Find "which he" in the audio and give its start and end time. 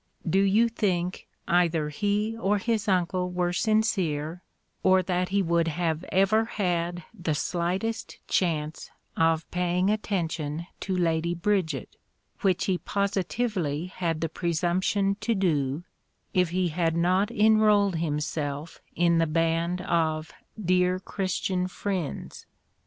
12.39-12.79